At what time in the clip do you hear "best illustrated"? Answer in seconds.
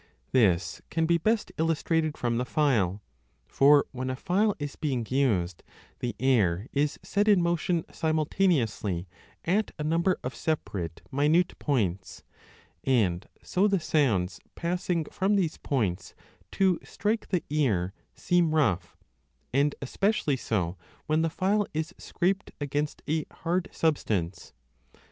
1.19-2.17